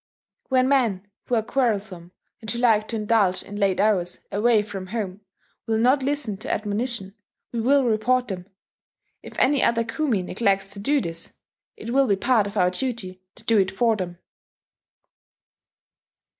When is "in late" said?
3.43-3.79